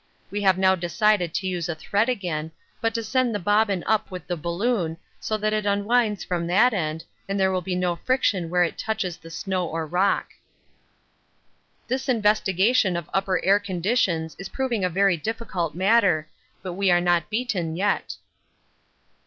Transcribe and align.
We 0.31 0.41
have 0.41 0.57
now 0.57 0.73
decided 0.73 1.31
to 1.35 1.47
use 1.47 1.69
a 1.69 1.75
thread 1.75 2.09
again, 2.09 2.51
but 2.81 2.91
to 2.95 3.03
send 3.03 3.35
the 3.35 3.39
bobbin 3.39 3.83
up 3.85 4.09
with 4.09 4.25
the 4.25 4.35
balloon, 4.35 4.97
so 5.19 5.37
that 5.37 5.53
it 5.53 5.67
unwinds 5.67 6.23
from 6.23 6.47
that 6.47 6.73
end 6.73 7.05
and 7.29 7.39
there 7.39 7.51
will 7.51 7.61
be 7.61 7.75
no 7.75 7.95
friction 7.97 8.49
where 8.49 8.63
it 8.63 8.79
touches 8.79 9.17
the 9.17 9.29
snow 9.29 9.67
or 9.67 9.85
rock. 9.85 10.29
This 11.87 12.09
investigation 12.09 12.97
of 12.97 13.11
upper 13.13 13.45
air 13.45 13.59
conditions 13.59 14.35
is 14.39 14.49
proving 14.49 14.83
a 14.83 14.89
very 14.89 15.17
difficult 15.17 15.75
matter, 15.75 16.27
but 16.63 16.73
we 16.73 16.89
are 16.89 16.99
not 16.99 17.29
beaten 17.29 17.75
yet. 17.75 18.15